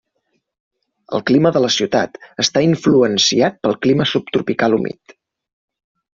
[1.17, 5.17] El clima de la ciutat està influenciat pel clima subtropical humit.